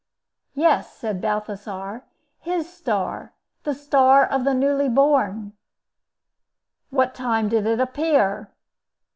[0.55, 2.05] "Yes," said Balthasar,
[2.39, 5.53] "his star, the star of the newly born."
[6.89, 8.49] "What time did it appear?"